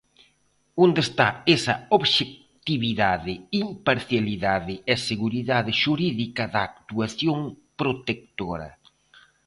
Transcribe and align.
¿Onde 0.83 0.99
está 1.07 1.27
esa 1.55 1.73
obxectividade, 1.97 3.33
imparcialidade 3.63 4.75
e 4.93 4.95
seguridade 5.09 5.71
xurídica 5.81 6.43
da 6.53 6.61
actuación 6.69 7.39
protectora? 7.79 8.69